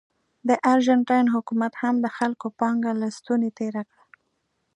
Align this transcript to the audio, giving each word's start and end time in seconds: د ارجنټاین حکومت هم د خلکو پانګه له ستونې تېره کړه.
د 0.47 0.49
ارجنټاین 0.71 1.27
حکومت 1.35 1.73
هم 1.81 1.95
د 2.03 2.07
خلکو 2.17 2.47
پانګه 2.59 2.91
له 3.01 3.07
ستونې 3.17 3.49
تېره 3.59 3.83
کړه. 3.89 4.03